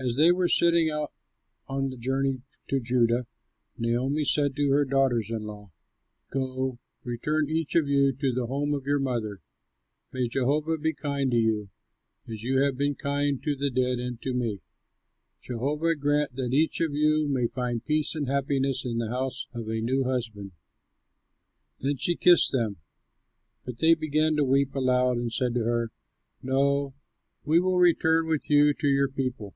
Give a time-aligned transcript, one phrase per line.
[0.00, 1.12] As they were setting out
[1.68, 3.26] on the journey to Judah,
[3.76, 5.70] Naomi said to her daughters in law,
[6.30, 9.42] "Go, return each of you to the home of your mother.
[10.10, 11.68] May Jehovah be kind to you,
[12.26, 14.62] as you have been kind to the dead and to me.
[15.42, 19.68] Jehovah grant that each of you may find peace and happiness in the house of
[19.68, 20.52] a new husband."
[21.80, 22.78] Then she kissed them;
[23.66, 25.90] but they began to weep aloud and said to her,
[26.42, 26.94] "No,
[27.44, 29.54] we will return with you to your people."